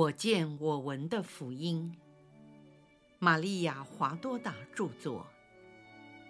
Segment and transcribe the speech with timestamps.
[0.00, 1.94] 我见我闻的福音。
[3.18, 5.26] 玛利亚·华多达著作，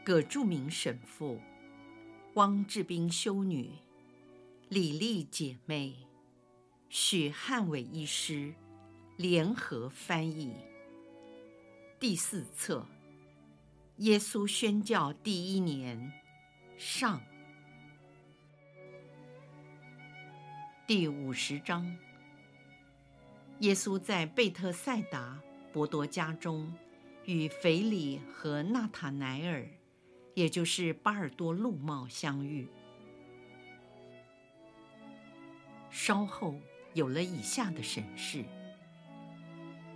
[0.04, 1.41] 葛著名神父，
[2.35, 3.71] 汪志斌修女，
[4.71, 5.95] 李丽姐妹，
[6.89, 8.53] 许汉伟医师
[9.17, 10.52] 联合翻译。
[12.00, 12.85] 第四册，
[13.99, 16.13] 耶稣宣教第一年，
[16.77, 17.21] 上。
[20.89, 21.96] 第五十章，
[23.61, 25.41] 耶稣在贝特赛达。
[25.73, 26.75] 伯多家中，
[27.27, 29.64] 与腓力和纳塔乃尔，
[30.35, 32.67] 也就是巴尔多禄茂相遇。
[35.89, 36.56] 稍后
[36.92, 38.45] 有了以下的审视：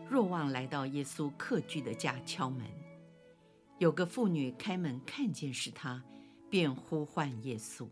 [0.09, 2.65] 若望来到耶稣客居的家敲门，
[3.79, 6.05] 有个妇女开门看见是他，
[6.49, 7.89] 便呼唤耶稣。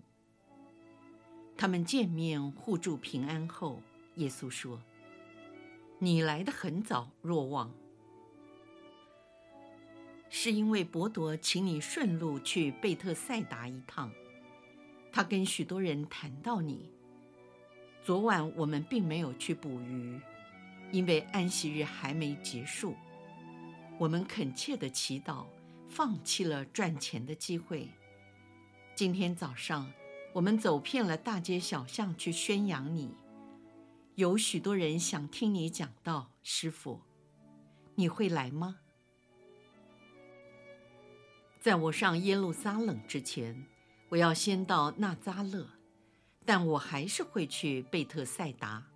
[1.56, 3.82] 他们见面互助平安后，
[4.14, 4.80] 耶稣说。
[6.04, 7.72] 你来得很早，若望，
[10.28, 14.10] 是因为伯多请你顺路去贝特赛达一趟。
[15.12, 16.90] 他跟许多人谈到你。
[18.02, 20.20] 昨晚我们并没有去捕鱼，
[20.90, 22.96] 因为安息日还没结束。
[23.96, 25.46] 我们恳切地祈祷，
[25.88, 27.88] 放弃了赚钱的机会。
[28.96, 29.88] 今天早上，
[30.32, 33.14] 我们走遍了大街小巷去宣扬你。
[34.16, 37.00] 有许多人想听你讲道，师傅，
[37.94, 38.80] 你会来吗？
[41.58, 43.66] 在我上耶路撒冷之前，
[44.10, 45.66] 我要先到纳扎勒，
[46.44, 48.86] 但我还是会去贝特赛达。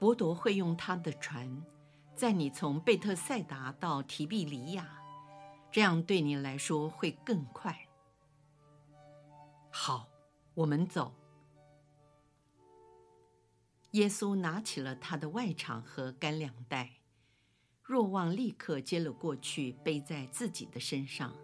[0.00, 1.62] 伯多会用他的船
[2.16, 5.00] 载你从贝特赛达到提庇黎雅，
[5.70, 7.86] 这样对你来说会更快。
[9.70, 10.08] 好，
[10.54, 11.14] 我们走。
[13.92, 16.90] 耶稣拿起了他的外裳和干粮袋，
[17.82, 21.34] 若望立刻接了过去，背在自己的身上。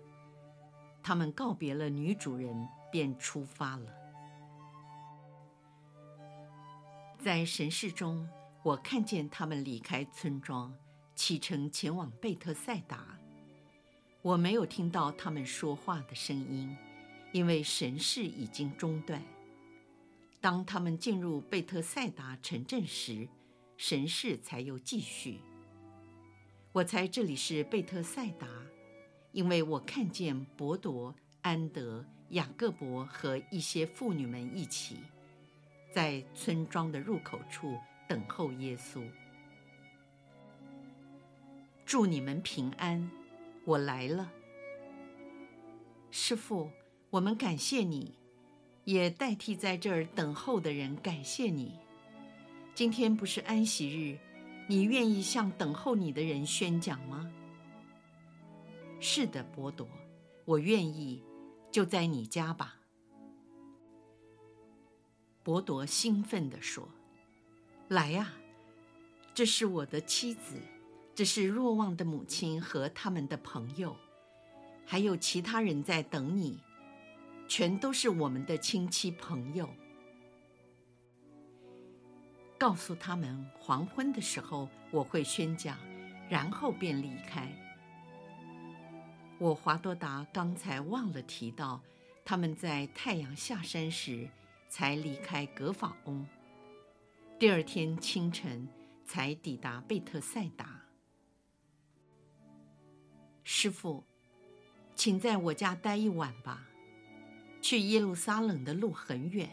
[1.02, 3.92] 他们告别了女主人，便出发了。
[7.18, 8.28] 在神视中，
[8.62, 10.72] 我看见他们离开村庄，
[11.16, 13.18] 启程前往贝特赛达。
[14.22, 16.76] 我没有听到他们说话的声音，
[17.32, 19.20] 因为神视已经中断。
[20.46, 23.28] 当他们进入贝特赛达城镇时，
[23.76, 25.40] 神事才又继续。
[26.70, 28.46] 我猜这里是贝特赛达，
[29.32, 31.12] 因为我看见伯多、
[31.42, 34.98] 安德、雅各伯和一些妇女们一起，
[35.90, 39.02] 在村庄的入口处等候耶稣。
[41.84, 43.10] 祝你们平安，
[43.64, 44.30] 我来了，
[46.12, 46.70] 师傅，
[47.10, 48.14] 我们感谢你。
[48.86, 51.76] 也代替在这儿等候的人感谢你。
[52.72, 54.16] 今天不是安息日，
[54.68, 57.28] 你愿意向等候你的人宣讲吗？
[59.00, 59.88] 是的，伯多，
[60.44, 61.20] 我愿意，
[61.72, 62.76] 就在你家吧。
[65.42, 66.88] 伯多兴奋地说
[67.90, 68.34] ：“来呀，
[69.34, 70.60] 这是我的妻子，
[71.12, 73.96] 这是若望的母亲和他们的朋友，
[74.84, 76.60] 还有其他人在等你。”
[77.48, 79.68] 全都是我们的亲戚朋友。
[82.58, 85.78] 告诉他们，黄昏的时候我会宣讲，
[86.28, 87.52] 然后便离开。
[89.38, 91.82] 我华多达刚才忘了提到，
[92.24, 94.26] 他们在太阳下山时
[94.70, 96.26] 才离开格法翁，
[97.38, 98.66] 第二天清晨
[99.04, 100.80] 才抵达贝特赛达。
[103.44, 104.02] 师傅，
[104.94, 106.66] 请在我家待一晚吧。
[107.66, 109.50] 去耶路撒冷的路很远，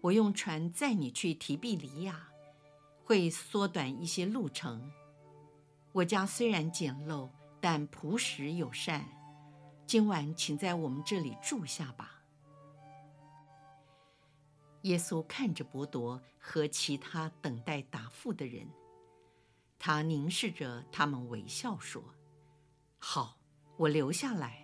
[0.00, 2.26] 我用船载你去提庇利亚，
[3.04, 4.90] 会缩短一些路程。
[5.92, 7.28] 我家虽然简陋，
[7.60, 9.06] 但朴实友善。
[9.86, 12.22] 今晚请在我们这里住下吧。
[14.84, 18.66] 耶稣看着伯多和其他等待答复的人，
[19.78, 22.02] 他凝视着他们，微笑说
[22.98, 23.36] ：“好，
[23.76, 24.62] 我留下来。”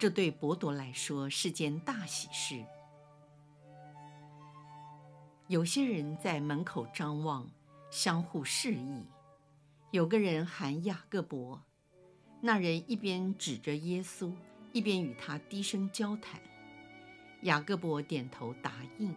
[0.00, 2.64] 这对伯多来说是件大喜事。
[5.46, 7.46] 有些人在门口张望，
[7.90, 9.04] 相互示意。
[9.90, 11.60] 有个人喊雅各伯，
[12.40, 14.32] 那人一边指着耶稣，
[14.72, 16.40] 一边与他低声交谈。
[17.42, 19.14] 雅各伯点头答应，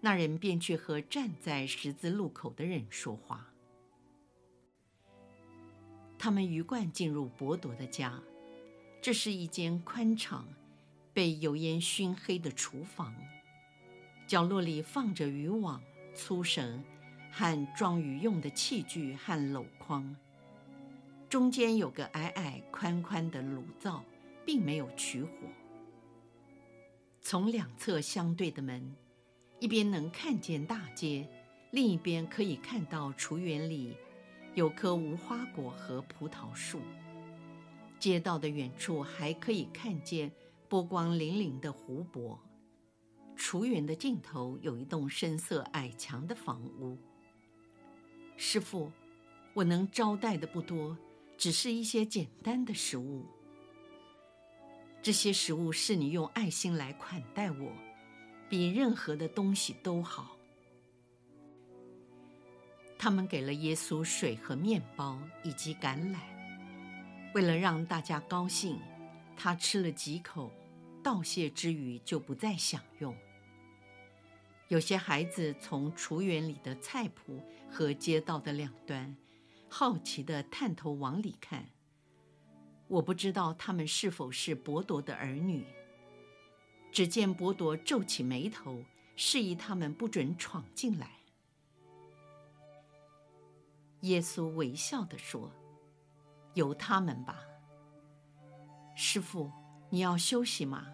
[0.00, 3.46] 那人便去和站在十字路口的人说话。
[6.18, 8.20] 他们鱼贯进入伯多的家。
[9.06, 10.44] 这是一间宽敞、
[11.14, 13.14] 被油烟熏黑的厨房，
[14.26, 15.80] 角落里放着渔网、
[16.12, 16.82] 粗绳
[17.30, 20.16] 和装鱼用的器具和篓筐。
[21.28, 24.02] 中间有个矮矮宽宽的炉灶，
[24.44, 25.30] 并没有取火。
[27.22, 28.92] 从两侧相对的门，
[29.60, 31.28] 一边能看见大街，
[31.70, 33.96] 另一边可以看到厨园里
[34.56, 36.80] 有棵无花果和葡萄树。
[38.06, 40.30] 街道的远处还可以看见
[40.68, 42.40] 波光粼粼的湖泊。
[43.34, 46.96] 厨园的尽头有一栋深色矮墙的房屋。
[48.36, 48.92] 师傅，
[49.54, 50.96] 我能招待的不多。
[51.36, 53.26] 只是一些简单的食物，
[55.02, 57.72] 这些食物是你用爱心来款待我，
[58.48, 60.36] 比任何的东西都好。
[62.96, 66.20] 他们给了耶稣水和面包以及橄榄，
[67.36, 68.80] 为了让大家高兴，
[69.36, 70.50] 他吃了几口，
[71.02, 73.14] 道谢之余就不再享用。
[74.68, 79.14] 有些孩子从厨园里的菜谱和街道的两端。
[79.68, 81.68] 好奇地探头往里看，
[82.88, 85.66] 我不知道他们是否是伯多的儿女。
[86.90, 88.82] 只见伯多皱起眉头，
[89.14, 91.10] 示意他们不准闯进来。
[94.00, 95.52] 耶稣微笑地说
[96.56, 97.38] ：“由他们吧。”
[98.96, 99.52] 师父，
[99.90, 100.86] 你要休息吗？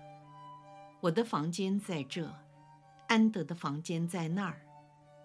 [1.00, 2.32] 我的房间在这，
[3.08, 4.60] 安德的房间在那儿，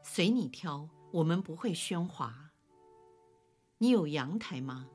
[0.03, 2.51] 随你挑，我们不会喧哗。
[3.79, 4.87] 你有阳台吗？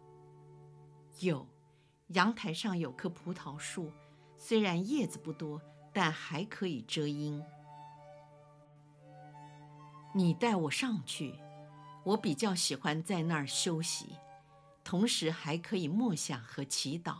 [1.20, 1.46] 有，
[2.08, 3.92] 阳台上有棵葡萄树，
[4.36, 5.60] 虽然叶子不多，
[5.92, 7.40] 但还可以遮阴。
[10.14, 11.34] 你带我上去，
[12.04, 14.16] 我比较喜欢在那儿休息，
[14.84, 17.16] 同时还可以默想和祈祷。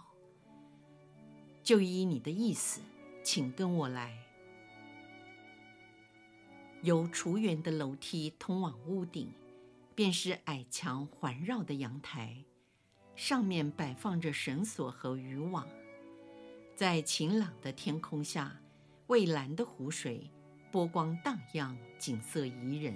[1.62, 2.80] 就依你的意思，
[3.22, 4.18] 请跟我来。
[6.82, 9.32] 由厨园的楼梯通往屋顶。
[9.94, 12.42] 便是矮墙环绕的阳台，
[13.14, 15.68] 上面摆放着绳索和渔网，
[16.74, 18.58] 在晴朗的天空下，
[19.08, 20.30] 蔚蓝的湖水
[20.70, 22.94] 波光荡漾，景色宜人。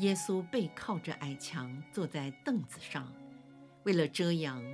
[0.00, 3.12] 耶稣背靠着矮墙，坐在凳子上，
[3.82, 4.64] 为了遮阳，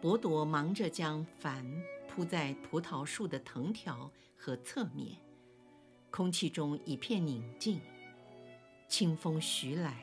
[0.00, 1.64] 伯多忙着将帆
[2.08, 5.16] 铺在葡萄树的藤条和侧面，
[6.10, 7.80] 空气中一片宁静。
[8.88, 9.96] 清风徐来，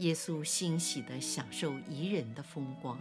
[0.00, 2.98] 耶稣欣喜地享受宜人的风光。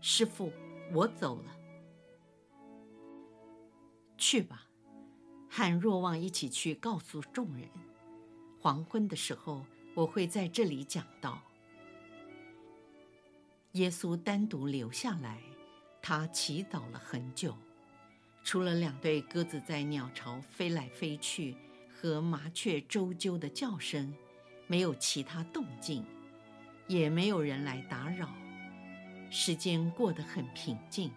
[0.00, 0.52] 师傅，
[0.92, 1.56] 我走了，
[4.16, 4.68] 去吧，
[5.50, 7.68] 和若望一起去告诉众人。
[8.66, 9.64] 黄昏的时候，
[9.94, 11.40] 我会在这里讲到。
[13.74, 15.40] 耶稣单独留下来，
[16.02, 17.56] 他祈祷了很久，
[18.42, 21.56] 除了两对鸽子在鸟巢飞来飞去。
[21.94, 24.12] 和麻雀啁啾的叫声，
[24.66, 26.04] 没有其他动静，
[26.88, 28.34] 也没有人来打扰。
[29.30, 31.12] 时间过得很平静。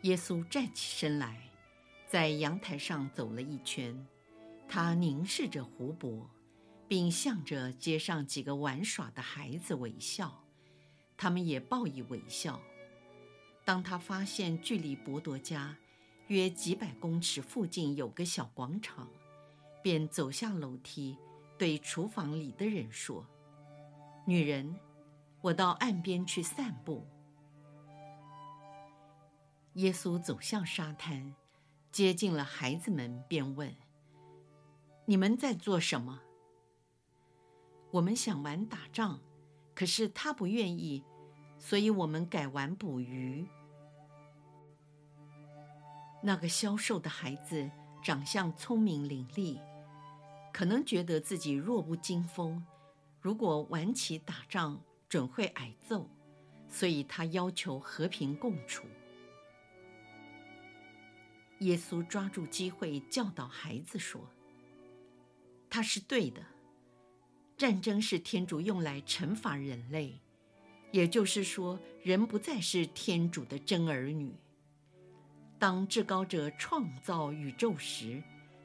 [0.00, 1.40] 耶稣站起身来，
[2.12, 4.06] 在阳台上走了一圈，
[4.68, 6.28] 他凝视着湖泊，
[6.86, 10.44] 并向着街上几个玩耍的孩子微笑，
[11.16, 12.60] 他们也报以微笑。
[13.64, 15.74] 当他发现距离伯多家，
[16.26, 19.08] 约几百公尺附近有个小广场，
[19.82, 21.16] 便走下楼梯，
[21.56, 23.26] 对厨房里的人说
[24.28, 24.78] ：“女人，
[25.40, 27.06] 我到岸边去散步。”
[29.76, 31.34] 耶稣走向沙滩，
[31.92, 33.76] 接近了孩子们，便问
[35.04, 36.22] ：“你们在做什么？”
[37.92, 39.20] 我们想玩打仗，
[39.74, 41.04] 可是他不愿意，
[41.58, 43.46] 所以我们改玩捕鱼。
[46.22, 47.70] 那个消瘦的孩子
[48.02, 49.60] 长相聪明伶俐，
[50.50, 52.64] 可能觉得自己弱不禁风，
[53.20, 54.80] 如果玩起打仗
[55.10, 56.08] 准会挨揍，
[56.70, 58.86] 所以他要求和平共处。
[61.62, 64.20] 耶稣抓住机会教导孩子说
[65.70, 66.42] ：“他是对的，
[67.56, 70.20] 战争是天主用来惩罚人类，
[70.90, 74.34] 也就是说，人不再是天主的真儿女。”
[75.58, 78.20] 当至高者创造宇宙时，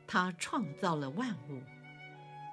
[0.07, 1.61] 他创造了万物：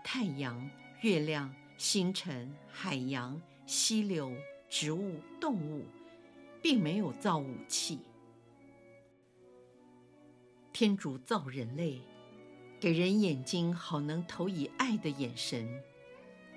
[0.04, 0.70] 太阳、
[1.00, 4.30] 月亮、星辰、海洋、溪流、
[4.68, 5.86] 植物、动物，
[6.60, 8.00] 并没有造武器。
[10.74, 12.00] 天主造人类，
[12.80, 15.64] 给人眼睛好能投以爱的眼神；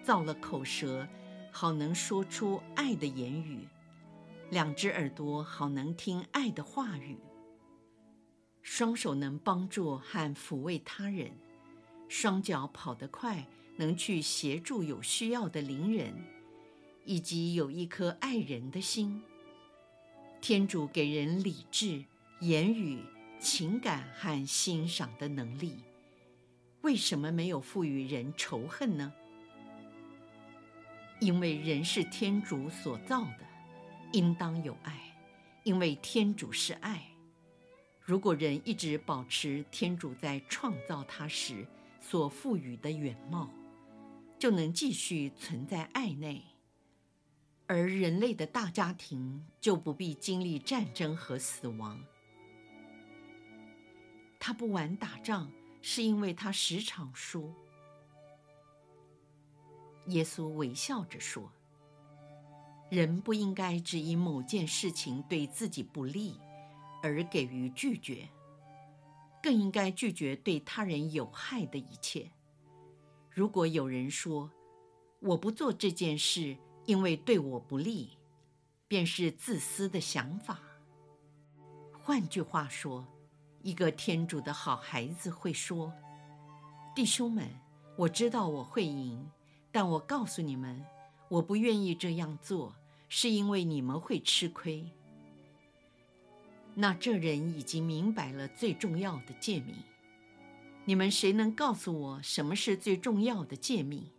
[0.01, 1.07] 造了口舌，
[1.51, 3.67] 好能说出爱的言语；
[4.49, 7.19] 两只耳朵好能听爱的话语。
[8.63, 11.37] 双手能帮助和抚慰他人，
[12.09, 16.11] 双脚跑得快，能去协助有需要的邻人，
[17.05, 19.21] 以及有一颗爱人的心。
[20.41, 22.03] 天主给人理智、
[22.39, 23.03] 言语、
[23.39, 25.77] 情感和欣赏的能力，
[26.81, 29.13] 为什么没有赋予人仇恨呢？
[31.19, 33.39] 因为人是天主所造的，
[34.13, 35.15] 应当有爱，
[35.63, 37.03] 因为天主是爱。
[38.01, 41.67] 如果人一直保持天主在创造他时
[41.99, 43.49] 所赋予的原貌，
[44.39, 46.43] 就能继续存在爱内，
[47.65, 51.99] 而人类的大家庭就不必经历战争和死亡。
[54.47, 55.51] 他不玩打仗，
[55.81, 57.53] 是因为他时常输。
[60.05, 61.51] 耶稣微笑着说
[62.89, 66.39] ：“人不应该只因某件事情对自己不利
[67.03, 68.29] 而给予拒绝，
[69.43, 72.31] 更应该拒绝对他人有害的一切。
[73.29, 74.49] 如果有人说
[75.19, 78.17] 我不做这件事，因为对我不利，
[78.87, 80.61] 便是自私的想法。
[81.91, 83.05] 换句话说，
[83.67, 85.91] 一个天主的好孩子会说
[86.95, 87.49] ：‘弟兄们，
[87.97, 89.29] 我知道我会赢。’”
[89.73, 90.81] 但我告诉你们，
[91.27, 92.73] 我不愿意这样做，
[93.09, 94.89] 是因为你们会吃亏。
[96.75, 99.75] 那这人已经明白了最重要的诫命。
[100.85, 104.09] 你们谁能告诉我什么是最重要的诫命？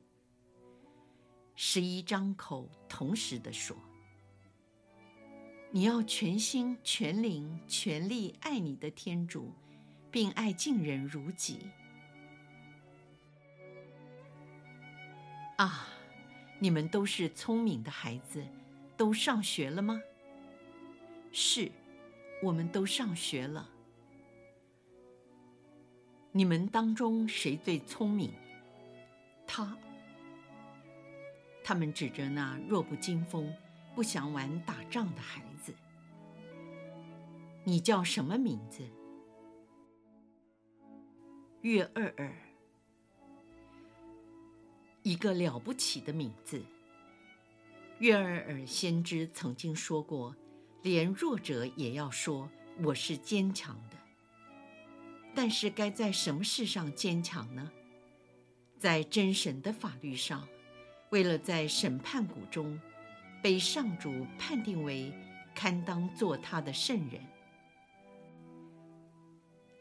[1.56, 3.74] 十一张口同时地说
[5.70, 9.52] ：“你要全心、全灵、全力爱你的天主，
[10.10, 11.70] 并爱近人如己。”
[15.58, 15.88] 啊，
[16.58, 18.42] 你们都是聪明的孩子，
[18.96, 20.00] 都上学了吗？
[21.32, 21.70] 是，
[22.42, 23.68] 我们都上学了。
[26.32, 28.32] 你们当中谁最聪明？
[29.46, 29.76] 他。
[31.62, 33.54] 他们指着那弱不禁风、
[33.94, 35.47] 不想玩打仗的孩子。
[37.68, 38.82] 你叫什么名字？
[41.60, 42.34] 岳二尔。
[45.02, 46.64] 一个了不起的名字。
[47.98, 50.34] 月尔尔先知曾经说过
[50.80, 52.48] ：“连弱者也要说
[52.82, 53.98] 我是坚强的。”
[55.36, 57.70] 但是该在什么事上坚强呢？
[58.78, 60.48] 在真神的法律上，
[61.10, 62.80] 为了在审判谷中
[63.42, 65.12] 被上主判定为
[65.54, 67.22] 堪当做他的圣人。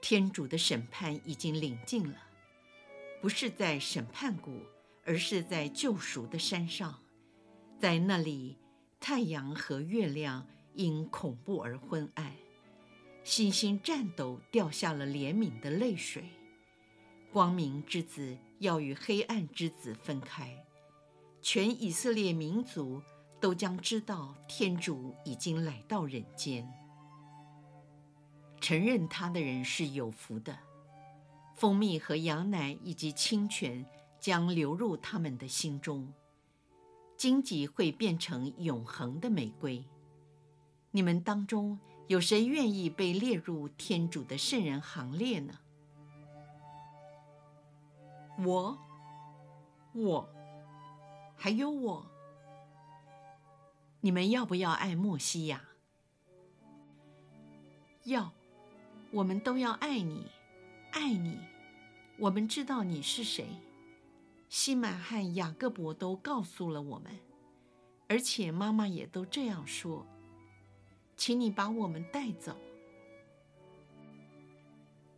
[0.09, 2.17] 天主的审判已经临近了，
[3.19, 4.61] 不是在审判谷。
[5.03, 6.97] 而是在救赎的山上，
[7.77, 8.57] 在那里，
[9.01, 12.33] 太阳和月亮因恐怖而昏暗，
[13.25, 16.23] 星星颤抖，掉下了怜悯的泪水。
[17.29, 20.65] 光明之子要与黑暗之子分开，
[21.41, 23.01] 全以色列民族
[23.41, 26.65] 都将知道天主已经来到人间。
[28.59, 30.57] 承认他的人是有福的，
[31.55, 33.85] 蜂蜜和羊奶以及清泉。
[34.19, 36.11] 将流入他们的心中，
[37.15, 39.85] 荆棘会变成永恒的玫瑰。
[40.89, 45.53] 你们当中有谁愿意被列入天主的圣人行列呢？
[48.39, 48.77] 我，
[49.93, 50.27] 我，
[51.37, 52.05] 还有我。
[54.01, 55.61] 你们要不要爱莫西亚？
[58.03, 58.33] 要，
[59.11, 60.25] 我们都要爱你，
[60.91, 61.39] 爱你。
[62.17, 63.45] 我们知道你是谁。
[64.49, 67.11] 西满和雅各伯都告诉了我们，
[68.07, 70.05] 而且妈妈也都这样说。
[71.15, 72.55] 请你把我们带走。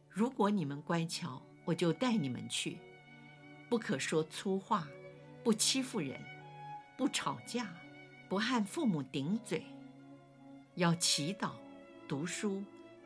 [0.09, 2.77] 如果你们乖巧，我就带你们去。
[3.69, 4.87] 不可说粗话，
[5.43, 6.19] 不欺负人，
[6.97, 7.71] 不吵架，
[8.27, 9.63] 不和父母顶嘴，
[10.75, 11.51] 要祈祷、
[12.07, 12.63] 读书、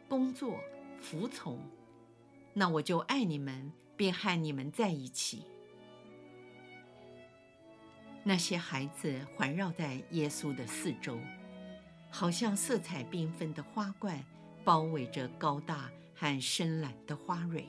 [0.08, 0.58] 工作、
[1.04, 1.60] 服从。
[2.54, 5.44] 那我就爱你们，并和你们在一起。
[8.24, 11.20] 那些孩子环绕在耶稣的四周，
[12.10, 14.24] 好像色彩缤纷的花冠，
[14.64, 17.68] 包围着高大和深蓝的花蕊。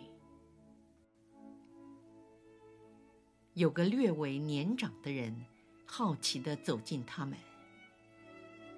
[3.54, 5.44] 有个略为年长的人，
[5.86, 7.36] 好奇地走近他们。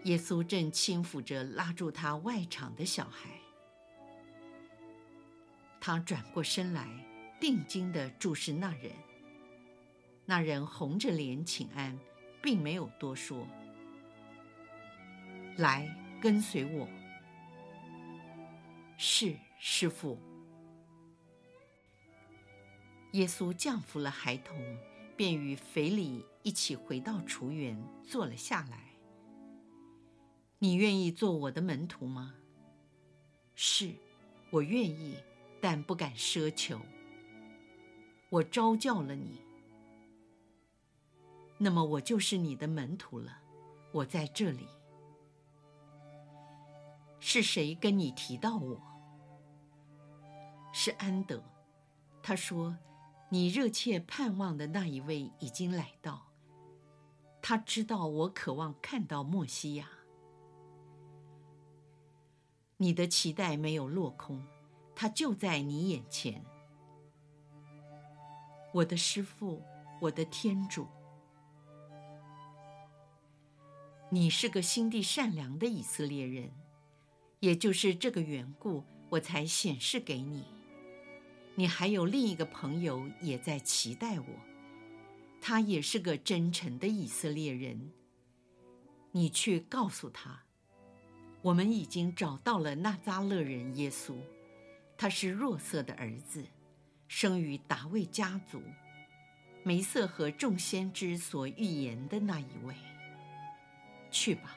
[0.05, 3.46] 耶稣正轻抚着拉住他外场的小孩。
[5.81, 6.89] 他转过身来，
[7.41, 8.91] 定睛地注视那人。
[10.25, 11.97] 那人红着脸请安，
[12.43, 13.47] 并没有多说。
[15.57, 15.89] 来，
[16.21, 16.89] 跟随我。
[18.97, 20.19] 是师父。”
[23.13, 24.57] 耶稣降服了孩童，
[25.17, 28.91] 便与腓利一起回到厨园，坐了下来。
[30.59, 32.35] “你愿意做我的门徒吗
[33.55, 33.95] ？”“是，
[34.51, 35.17] 我愿意，
[35.67, 36.79] 但不敢奢求。
[38.31, 39.41] ”“我招教了你，
[41.59, 43.37] 那么我就是你的门徒了。
[43.91, 44.69] 我在这里。
[47.19, 48.81] ”“是谁跟你提到我
[50.73, 51.43] ？”“是安德。”
[52.23, 52.77] 他说。
[53.29, 56.29] 你热切盼望的那一位已经来到，
[57.43, 59.89] 他知道我渴望看到默西亚。
[62.77, 64.47] 你的期待没有落空，
[64.97, 66.43] 他就在你眼前。
[68.73, 69.63] 我的师父，
[70.01, 70.87] 我的天主，
[74.11, 76.51] 你是个心地善良的以色列人，
[77.41, 80.47] 也就是这个缘故，我才显示给你。
[81.55, 84.27] 你还有另一个朋友也在期待我，
[85.41, 87.93] 他也是个真诚的以色列人。
[89.13, 90.43] 你去告诉他，
[91.41, 94.15] 我们已经找到了纳扎勒人耶稣，
[94.97, 96.45] 他是若瑟的儿子，
[97.09, 98.63] 生于达味家族，
[99.63, 102.75] 梅瑟和众先知所预言的那一位。
[104.11, 104.57] 去吧。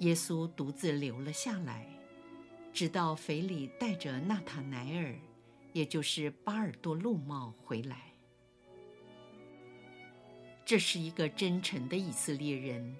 [0.00, 1.86] 耶稣独自留了下来。
[2.72, 5.14] 直到腓利带着纳塔乃尔，
[5.72, 8.12] 也就是巴尔多禄茂回来。
[10.64, 12.96] 这是一个真诚的以色列人，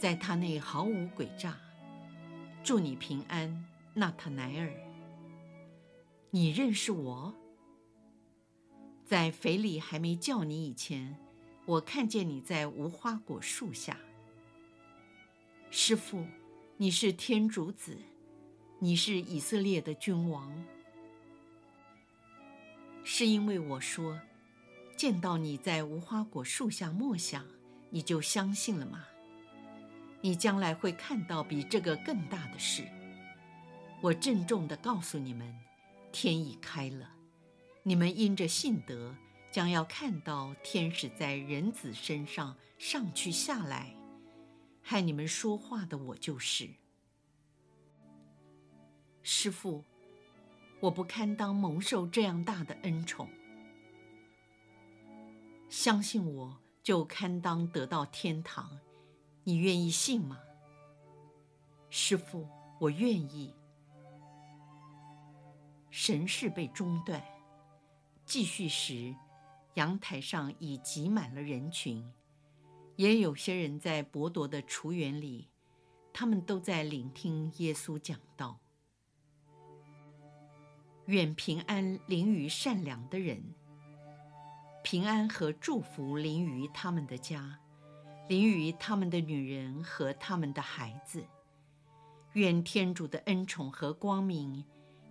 [0.00, 1.56] 在他内毫无诡诈。
[2.64, 3.64] 祝你平安，
[3.94, 4.72] 纳塔乃尔。
[6.30, 7.34] 你认识我？
[9.04, 11.16] 在腓利还没叫你以前，
[11.64, 13.96] 我看见你在无花果树下。
[15.70, 16.26] 师傅，
[16.76, 17.96] 你是天主子。
[18.80, 20.52] 你是以色列的君王，
[23.02, 24.20] 是因为我说，
[24.96, 27.46] 见到你在无花果树下默想，
[27.88, 29.06] 你就相信了吗？
[30.20, 32.82] 你将来会看到比这个更大的事。
[34.04, 35.58] 我郑重地告诉你们，
[36.12, 37.10] 天已开了，
[37.82, 39.16] 你们因着信德，
[39.50, 43.96] 将要看到天使在人子身上上去下来，
[44.82, 46.68] 害你们说话的我就是。
[49.22, 49.82] 师父，
[50.80, 53.26] 我不堪当蒙受这样大的恩宠，
[55.70, 58.78] 相信我就堪当得到天堂，
[59.44, 60.38] 你愿意信吗？
[61.88, 62.46] 师父，
[62.78, 63.54] 我愿意。
[65.96, 67.22] 神事被中断，
[68.26, 69.14] 继续时，
[69.74, 72.04] 阳台上已挤满了人群，
[72.96, 75.48] 也有些人在伯铎的厨园里，
[76.12, 78.58] 他们都在聆听耶稣讲道。
[81.06, 83.54] 愿平安临于善良的人，
[84.82, 87.60] 平安和祝福临于他们的家，
[88.28, 91.24] 临于他们的女人和他们的孩子。
[92.32, 94.64] 愿天主的恩宠和光明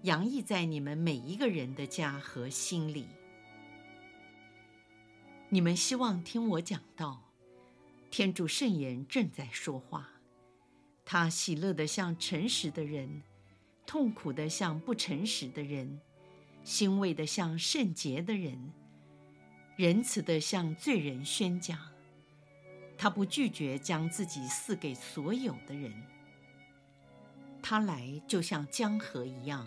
[0.04, 3.08] 洋溢在你们每一个人的家和心里。
[5.48, 7.22] 你们希望听我讲道，
[8.12, 10.10] 天主圣言正在说话，
[11.06, 13.24] 他喜乐得像诚实的人。
[13.86, 16.02] 痛苦的像不诚实的人，
[16.64, 18.74] 欣慰的像圣洁的人，
[19.78, 21.80] 仁慈的向罪人宣讲。
[22.98, 25.94] 他不拒绝将自己赐给所有的人。
[27.62, 29.66] 他来就像江河一样，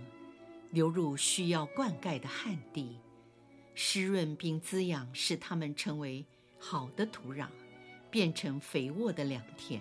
[0.70, 3.00] 流入需要灌溉的旱地，
[3.74, 6.24] 湿润并滋养，使他们成为
[6.59, 7.48] 好的土壤，
[8.11, 9.81] 变成肥沃的良田。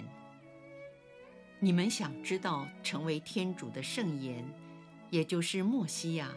[1.60, 4.46] 你们想知道成为天主的圣言，
[5.10, 6.34] 也就是默西亚，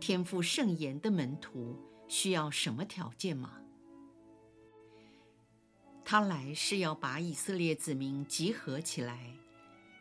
[0.00, 1.76] 天赋圣言的门徒
[2.08, 3.58] 需要什么条件吗？
[6.04, 9.34] 他来是要把以色列子民集合起来，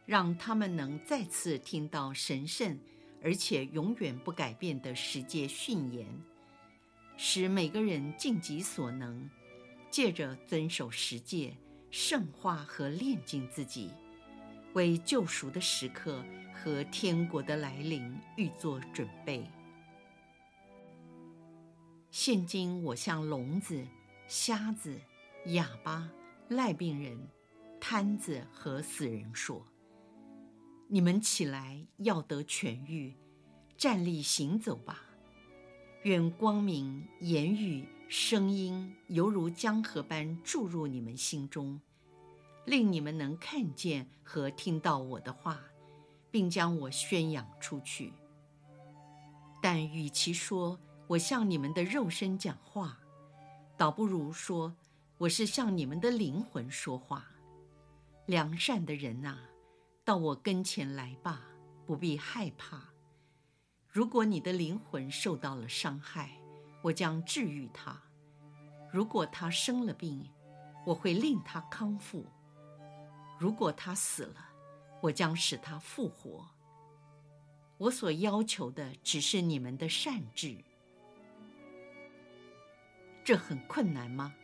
[0.05, 2.79] 让他们能再次听到神圣
[3.23, 6.07] 而且永远不改变的十诫训言，
[7.17, 9.29] 使每个人尽己所能，
[9.89, 11.55] 借着遵守十诫，
[11.89, 13.91] 圣化和炼净自己。
[14.73, 19.45] 为救赎的时刻和天国的来临预做准备。
[22.09, 23.85] 现今我向聋子、
[24.27, 24.97] 瞎子、
[25.47, 26.09] 哑巴、
[26.49, 27.17] 癞病人、
[27.79, 29.65] 瘫子和死人说
[30.93, 33.15] ：“你们起来，要得痊愈，
[33.77, 35.05] 站立行走吧。
[36.03, 41.79] 愿光明、言语、声音犹如江河般注入你们心中。”
[42.67, 45.61] 令你们能看见和听到我的话，
[46.29, 48.11] 并将我宣扬出去。
[49.61, 50.77] 但与其说
[51.07, 52.99] 我向你们的肉身讲话，
[53.77, 54.75] 倒不如说
[55.17, 57.25] 我是向你们的灵魂说话。
[58.25, 59.39] 良善的人呐，
[60.11, 61.41] 到我跟前来吧，
[61.85, 62.83] 不必害怕。
[63.87, 66.37] 如果你的灵魂受到了伤害，
[66.81, 67.93] 我将治愈它；
[68.91, 70.29] 如果他生了病，
[70.85, 72.25] 我会令他康复；
[73.39, 74.49] 如果他死了，
[74.99, 76.45] 我将使他复活。
[77.77, 80.57] 我所要求的只是你们的善治。
[83.23, 84.35] 这很困难吗？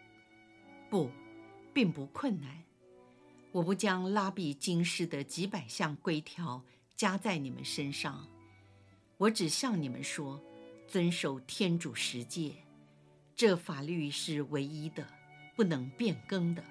[0.89, 1.11] 不，
[1.73, 2.63] 并不困难。
[3.57, 6.63] 我不将拉比经师的几百项规条
[6.95, 8.27] 加在你们身上。
[9.17, 10.39] 我只向你们说，
[10.87, 12.53] 遵守天主十诫，
[13.35, 15.07] 这法律是唯一的，
[15.55, 16.63] 不能变更的。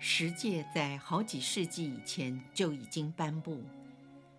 [0.00, 3.62] 十诫在好几世纪以前就已经颁布，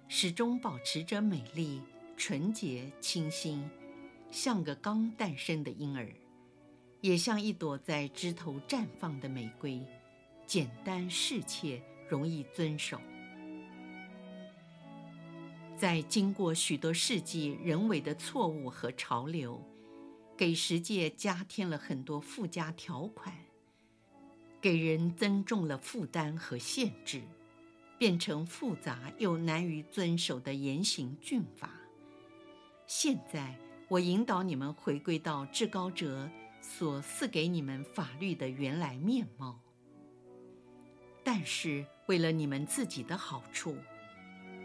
[0.09, 1.81] 始终保持着美丽、
[2.17, 3.65] 纯洁、清新，
[4.29, 6.13] 像个刚诞生的婴儿，
[7.03, 9.85] 也像一朵在枝头绽放的玫瑰，
[10.47, 12.97] 简单适切，容易遵守。
[15.75, 19.61] 在经过许多世纪人为的错误和潮流，
[20.37, 23.35] 给世界加添了很多附加条款，
[24.61, 27.21] 给人增重了负担和限制，
[27.97, 31.69] 变成复杂又难于遵守的严刑峻法。
[32.87, 36.29] 现在，我引导你们回归到至高者
[36.63, 39.59] 所赐给你们法律的原来面貌，
[41.21, 43.77] 但是为了你们自己的好处。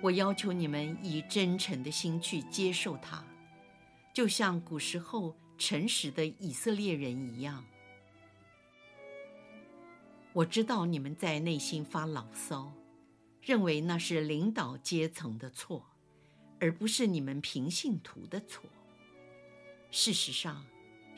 [0.00, 3.24] 我要求你们以真诚的心去接受它，
[4.14, 7.64] 就像古时候诚实的以色列人一样。
[10.32, 12.72] 我知道你们在内心发牢骚，
[13.42, 15.84] 认为那是领导阶层的错，
[16.61, 18.70] 而不是你们平信徒的错。
[19.90, 20.64] 事实上，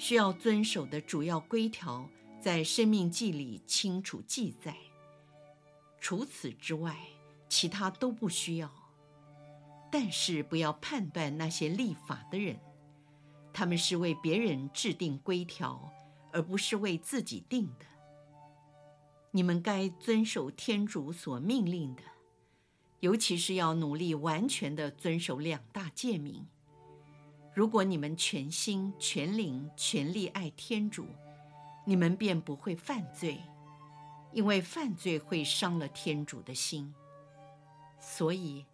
[0.01, 2.09] 需要遵守的主要规条
[2.41, 4.75] 在《生命记》里清楚记载。
[6.01, 6.97] 除此之外，
[7.51, 8.73] 其他都不需要，
[9.93, 12.59] 但是不要判断那些立法的人，
[13.53, 15.93] 他们是为别人制定规条，
[16.33, 17.85] 而不是为自己定的。
[19.33, 22.03] 你们该遵守天主所命令的，
[23.01, 26.47] 尤其是要努力完全的遵守两大诫命。
[27.53, 31.07] 如果你们全心、全灵、全力爱天主，
[31.85, 33.41] 你们便不会犯罪，
[34.33, 36.95] 因为犯罪会伤了天主的心。
[37.99, 38.65] 所以，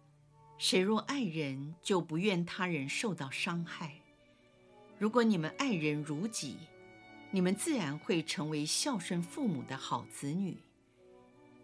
[0.57, 3.93] 谁若爱人，就不愿他人受到伤害。
[4.99, 6.57] 如果你们爱人如己，
[7.31, 10.57] 你们自然会成为孝顺父母的好子女。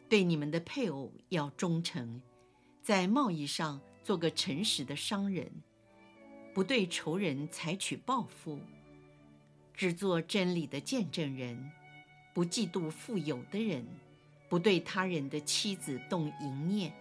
[0.09, 2.21] 对你们的配偶要忠诚，
[2.81, 5.51] 在贸易上做个诚实的商人，
[6.53, 8.59] 不对仇人采取报复，
[9.73, 11.71] 只做真理的见证人，
[12.33, 13.83] 不嫉妒富有的人，
[14.47, 16.93] 不对他人的妻子动淫念。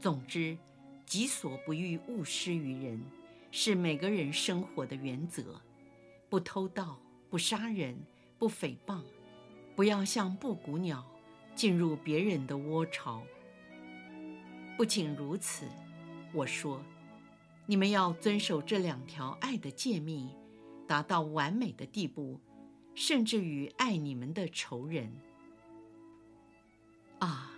[0.00, 0.56] 总之，
[1.04, 3.02] 己所不欲，勿施于人，
[3.50, 5.60] 是每个人生活的原则。
[6.30, 7.98] 不偷盗，不杀人，
[8.38, 9.02] 不诽谤，
[9.76, 11.04] 不要像布谷鸟
[11.54, 13.22] 进入别人的窝巢。
[14.78, 15.66] 不仅如此，
[16.32, 16.82] 我说，
[17.70, 20.28] 你们要遵守这两条爱的诫命，
[20.88, 22.40] 达到完美的地步，
[22.96, 25.08] 甚至于爱你们的仇人。
[27.20, 27.52] 啊！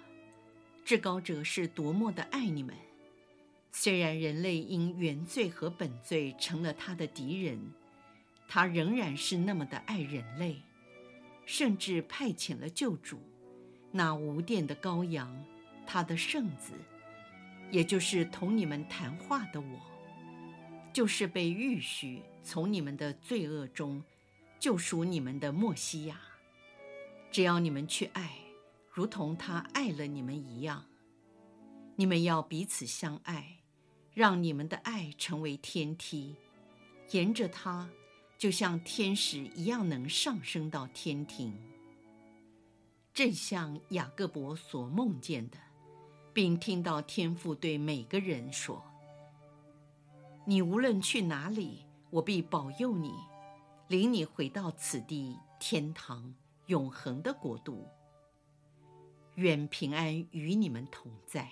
[0.84, 2.76] 至高者是多么的爱你们！
[3.70, 7.58] 虽然人类因原罪和本罪成了他的敌人，
[8.46, 10.60] 他仍然是那么的爱人类，
[11.46, 13.18] 甚至派遣了救主，
[13.90, 15.42] 那无殿的羔羊，
[15.86, 16.74] 他的圣子，
[17.70, 19.80] 也就是同你们谈话的我，
[20.92, 24.02] 就是被预许从你们的罪恶中
[24.58, 26.20] 救赎你们的默西亚。
[27.30, 28.38] 只要你们去爱。
[28.94, 30.84] 如同他爱了你们一样，
[31.96, 33.60] 你们要彼此相爱，
[34.12, 36.36] 让你们的爱成为天梯，
[37.12, 37.88] 沿着它，
[38.36, 41.58] 就像天使一样能上升到天庭。
[43.14, 45.56] 正像雅各伯所梦见的，
[46.34, 48.84] 并听到天父对每个人说
[50.44, 53.14] ：“你无论去哪里，我必保佑你，
[53.88, 56.34] 领你回到此地天堂
[56.66, 57.88] 永恒的国度。”
[59.36, 61.48] 愿平安与你们同在。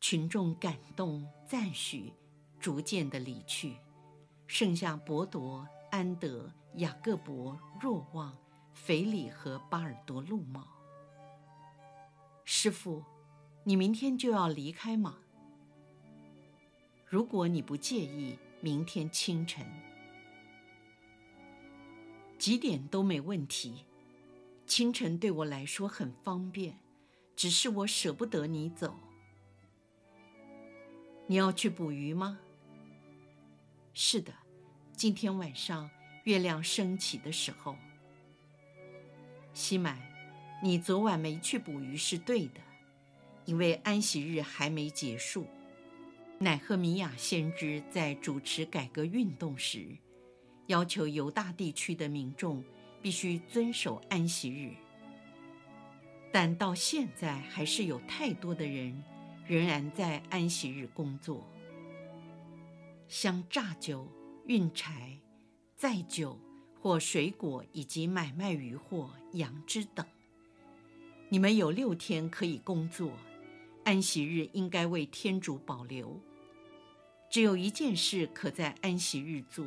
[0.00, 2.12] 群众感动赞许，
[2.60, 3.76] 逐渐的离去，
[4.46, 8.36] 剩下伯铎、安德、雅各伯、若望、
[8.72, 10.64] 腓利和巴尔多禄茂？
[12.44, 13.02] 师傅，
[13.66, 15.16] 你明天就要离开吗？
[17.06, 19.64] 如果你不介意，明天清晨
[22.38, 23.86] 几点都没问题。
[24.66, 26.78] 清晨对我来说很方便，
[27.34, 28.94] 只是我舍不得你走。
[31.26, 32.38] 你要去捕鱼吗？
[33.94, 34.30] 是的，
[34.92, 35.88] 今天晚上
[36.24, 37.76] 月亮升起的时候。
[39.54, 39.98] 西满，
[40.62, 42.60] 你昨晚没去捕鱼是对的，
[43.44, 45.46] 因为安息日还没结束。
[46.38, 49.86] 乃赫米亚先知在主持改革运动时，
[50.66, 52.62] 要求犹大地区的民众
[53.00, 54.72] 必须遵守安息日。
[56.32, 59.02] 但到现在，还是有太多的人
[59.46, 61.46] 仍然在安息日工作，
[63.06, 64.08] 像榨酒、
[64.46, 65.16] 运柴、
[65.76, 66.36] 载酒
[66.80, 70.04] 或水果，以及买卖鱼货、羊脂等。
[71.28, 73.12] 你们有六天可以工作，
[73.84, 76.20] 安息日应该为天主保留。
[77.30, 79.66] 只有一件事可在安息日做，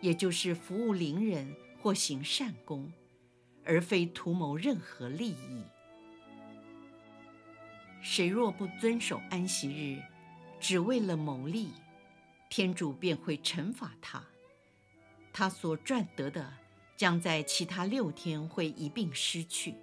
[0.00, 2.90] 也就是服务邻人或行善功，
[3.64, 5.64] 而非图谋任何利益。
[8.00, 10.02] 谁若不遵守安息日，
[10.58, 11.68] 只为了牟利，
[12.48, 14.24] 天主便会惩罚他。
[15.32, 16.50] 他所赚得的，
[16.96, 19.74] 将在其他六天会一并失去。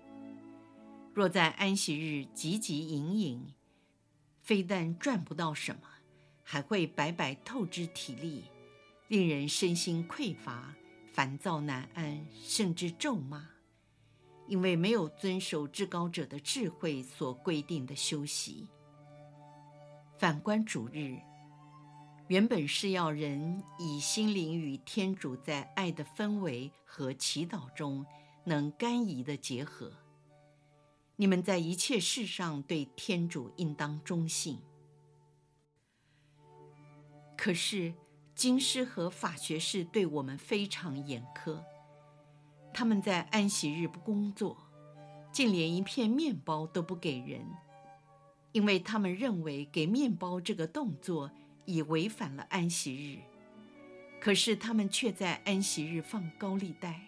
[1.18, 3.52] 若在安息日汲汲营营，
[4.40, 5.82] 非但赚不到什么，
[6.44, 8.44] 还会白白透支体力，
[9.08, 10.76] 令人身心匮乏、
[11.12, 13.50] 烦躁难安，甚至咒骂。
[14.46, 18.68] 因为没有遵守至高者的智慧所规定的休息。
[20.20, 21.18] 反观主日，
[22.28, 28.06] 原本是要人以心灵与天主在爱的氛围和祈祷中
[28.44, 29.92] 能甘飴的结合。
[31.18, 34.60] 你们在一切事上对天主应当忠信。
[37.36, 37.94] 可是
[38.34, 41.60] 经师和法学士对我们非常严苛。
[42.74, 44.56] 他们在安息日不工作，
[45.32, 47.44] 竟连一片面包都不给人，
[48.52, 51.32] 因为他们认为给面包这个动作
[51.66, 53.20] 已违反了安息日。
[54.20, 57.02] 可是他们却在安息日放高利贷，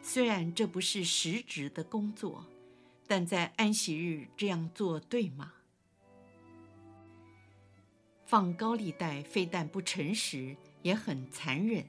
[0.00, 2.44] 虽然这不是实质的工作，
[3.14, 5.52] 但在安息日这样做对吗？
[8.24, 11.84] 放高利贷非但不诚实，也很残忍，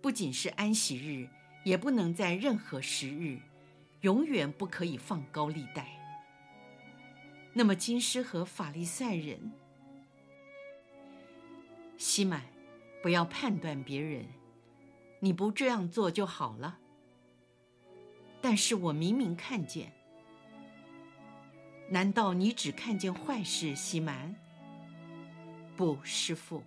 [0.00, 1.28] 不仅是安息日。
[1.64, 3.38] 也不能在任何时日，
[4.00, 5.86] 永远不可以放高利贷。
[7.52, 9.52] 那么，金师和法利赛人，
[11.98, 12.44] 西满，
[13.02, 14.24] 不要判断别人，
[15.20, 16.78] 你不这样做就好了。
[18.40, 19.92] 但是我明明看见，
[21.90, 24.34] 难道你只看见坏事，西满？
[25.76, 26.62] 不，师父。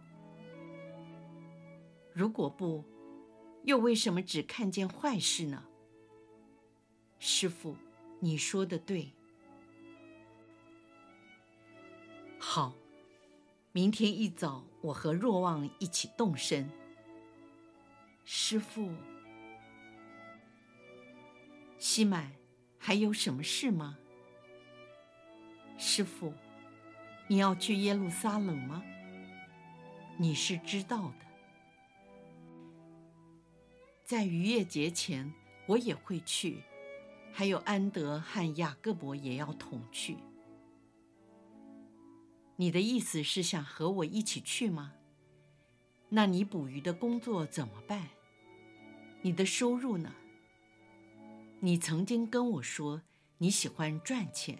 [2.14, 2.84] 如果不。
[3.64, 5.64] 又为什么只看见坏事呢？
[7.20, 7.76] 师父，
[8.20, 9.12] 你说的对。
[12.40, 12.74] 好，
[13.72, 16.68] 明天一早我和若望一起动身。
[18.26, 18.90] 师父，
[21.78, 22.32] 西满，
[22.80, 24.00] 还有什么事吗？
[25.84, 26.32] 师父，
[27.28, 28.84] 你要去耶路撒冷吗？
[30.16, 31.26] 你是知道的。
[34.06, 35.34] 在逾越节前，
[35.66, 36.62] 我也会去，
[37.34, 40.18] 还有安德和雅各伯也要同去。
[42.58, 44.94] 你的意思是想和我一起去吗？
[46.10, 48.08] 那你捕鱼的工作怎么办？
[49.24, 50.14] 你的收入呢？
[51.60, 53.02] 你曾经跟我说
[53.40, 54.60] 你喜欢赚钱，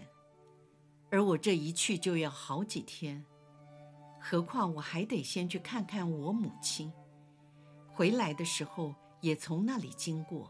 [1.12, 3.24] 而我这一去就要好几天，
[4.20, 6.92] 何况我还得先去看看我母亲，
[7.94, 8.96] 回来的时候。
[9.22, 10.50] 也从那里经过，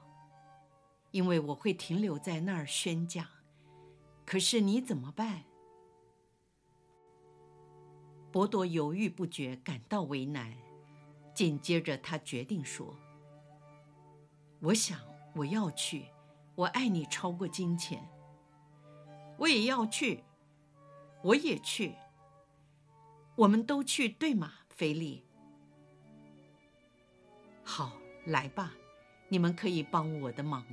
[1.11, 3.27] 因为我会停留在那儿宣讲。
[4.25, 5.43] 可是你怎么办？
[8.31, 10.55] 博多犹豫不决，感到为难。
[11.35, 12.95] 紧接着，他决定说
[14.63, 14.97] ：“我想
[15.35, 16.05] 我要去，
[16.55, 18.01] 我爱你超过金钱。
[19.37, 20.23] 我也要去，
[21.23, 21.95] 我也去，
[23.35, 25.23] 我们都去，对吗，菲利？
[27.63, 28.71] 好。”来吧，
[29.29, 30.63] 你们可以帮我的忙。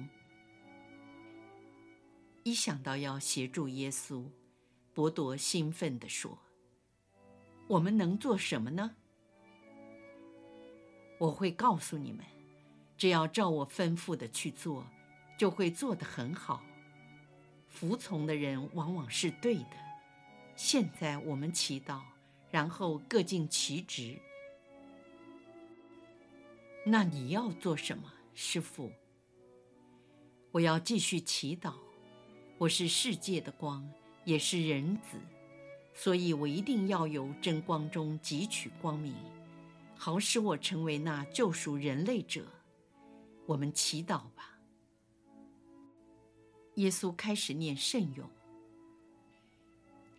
[2.43, 4.27] 一想到要协助耶稣，
[4.93, 6.39] 伯多兴奋地说
[7.67, 8.97] ：“我们能做什么呢？”
[11.19, 12.23] 我会告诉你们，
[12.99, 14.85] 只要照我吩咐的去做，
[15.39, 16.63] 就会做得很好。
[17.67, 19.88] 服从的人往往是对的。
[20.59, 22.01] 现在我们祈祷，
[22.51, 24.19] 然后各尽其职。
[26.85, 28.91] 那你要做什么，师父？
[30.51, 31.75] 我要继续祈祷。
[32.59, 33.89] 我是世界的光，
[34.25, 35.17] 也是人子，
[35.95, 39.15] 所以我一定要由真光中汲取光明，
[39.97, 42.45] 好使我成为那救赎人类者。
[43.47, 44.59] 我们祈祷吧。
[46.75, 48.29] 耶稣开始念圣咏：“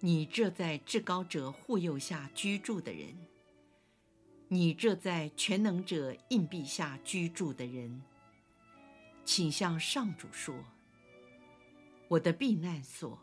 [0.01, 3.17] 你这在至高者护佑下居住的人，
[4.47, 8.01] 你这在全能者荫庇下居住的人，
[9.25, 10.55] 请向上主说。”
[12.07, 13.19] 我的避难所，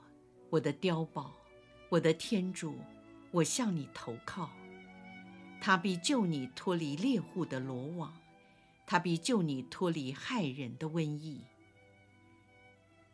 [0.50, 1.34] 我的碉堡，
[1.88, 2.78] 我的天主，
[3.30, 4.50] 我向你投靠。
[5.60, 8.14] 他必救你脱离猎户的罗网，
[8.86, 11.40] 他必救你脱离害人的瘟疫。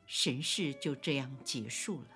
[0.07, 2.09] 神事就这样结束了。